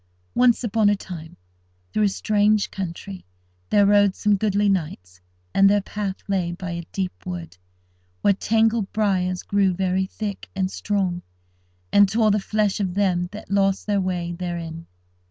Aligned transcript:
Once 0.33 0.63
upon 0.63 0.89
a 0.89 0.95
time, 0.95 1.37
through 1.93 2.01
a 2.01 2.09
strange 2.09 2.71
country, 2.71 3.23
there 3.69 3.85
rode 3.85 4.15
some 4.15 4.35
goodly 4.35 4.67
knights, 4.67 5.21
and 5.53 5.69
their 5.69 5.79
path 5.79 6.15
lay 6.27 6.51
by 6.51 6.71
a 6.71 6.87
deep 6.91 7.11
wood, 7.23 7.55
where 8.23 8.33
tangled 8.33 8.91
briars 8.93 9.43
grew 9.43 9.75
very 9.75 10.07
thick 10.07 10.49
and 10.55 10.71
strong, 10.71 11.21
and 11.93 12.09
tore 12.09 12.31
the 12.31 12.39
flesh 12.39 12.79
of 12.79 12.95
them 12.95 13.29
that 13.31 13.51
lost 13.51 13.85
their 13.85 14.01
way 14.01 14.31
therein. 14.31 14.87